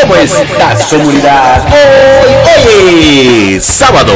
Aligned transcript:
¿Cómo 0.00 0.16
estás, 0.16 0.86
comunidad? 0.86 1.64
Hoy, 1.66 2.34
hoy 2.66 3.54
es 3.56 3.64
sábado. 3.64 4.14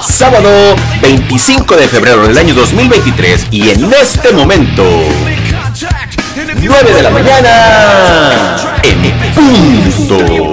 Sábado 0.00 0.76
25 1.02 1.76
de 1.76 1.88
febrero 1.88 2.26
del 2.26 2.38
año 2.38 2.54
2023 2.54 3.48
y 3.50 3.70
en 3.70 3.92
este 3.92 4.32
momento 4.32 4.84
9 6.56 6.94
de 6.94 7.02
la 7.02 7.10
mañana 7.10 8.56
en 8.82 9.02
punto. 9.34 10.52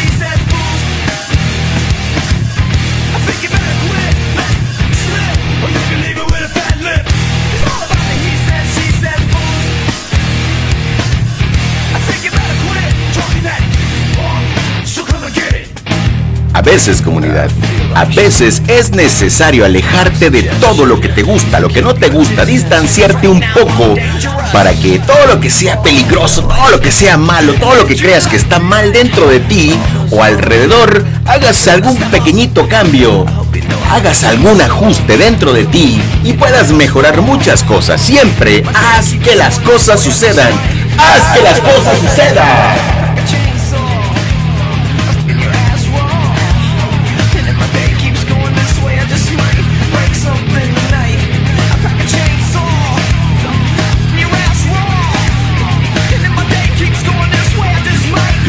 A 16.61 16.63
veces, 16.63 17.01
comunidad, 17.01 17.49
a 17.95 18.05
veces 18.05 18.61
es 18.67 18.91
necesario 18.91 19.65
alejarte 19.65 20.29
de 20.29 20.43
todo 20.43 20.85
lo 20.85 21.01
que 21.01 21.09
te 21.09 21.23
gusta, 21.23 21.59
lo 21.59 21.69
que 21.69 21.81
no 21.81 21.95
te 21.95 22.09
gusta, 22.09 22.45
distanciarte 22.45 23.27
un 23.27 23.41
poco 23.55 23.95
para 24.53 24.71
que 24.75 24.99
todo 24.99 25.25
lo 25.25 25.39
que 25.39 25.49
sea 25.49 25.81
peligroso, 25.81 26.43
todo 26.43 26.69
lo 26.69 26.79
que 26.79 26.91
sea 26.91 27.17
malo, 27.17 27.55
todo 27.55 27.73
lo 27.73 27.87
que 27.87 27.95
creas 27.95 28.27
que 28.27 28.35
está 28.35 28.59
mal 28.59 28.93
dentro 28.93 29.27
de 29.27 29.39
ti 29.39 29.75
o 30.11 30.23
alrededor, 30.23 31.03
hagas 31.25 31.67
algún 31.67 31.97
pequeñito 32.11 32.67
cambio, 32.67 33.25
hagas 33.89 34.23
algún 34.23 34.61
ajuste 34.61 35.17
dentro 35.17 35.53
de 35.53 35.65
ti 35.65 35.99
y 36.23 36.33
puedas 36.33 36.69
mejorar 36.69 37.23
muchas 37.23 37.63
cosas. 37.63 37.99
Siempre 37.99 38.63
haz 38.75 39.15
que 39.23 39.35
las 39.35 39.57
cosas 39.57 39.99
sucedan. 39.99 40.53
Haz 40.99 41.35
que 41.35 41.41
las 41.41 41.59
cosas 41.59 41.97
sucedan. 41.97 43.00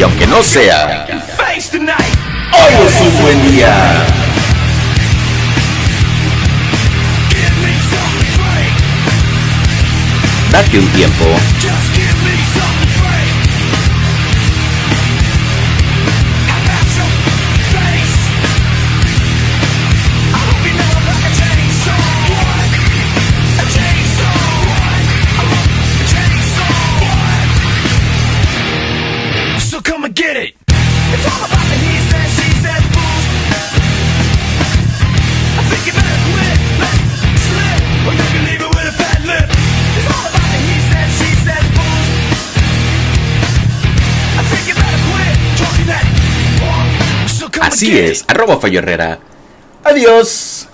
Aunque 0.03 0.27
no 0.27 0.42
sea, 0.42 1.06
hoy 2.53 2.86
es 2.86 3.00
un 3.00 3.22
buen 3.22 3.53
día. 3.53 4.05
Date 10.50 10.78
un 10.81 10.89
tiempo. 10.89 11.25
Así 47.62 47.97
es, 47.97 48.25
arroba 48.27 48.59
Fallo 48.59 48.81
Herrera. 48.81 49.21
Adiós. 49.84 50.67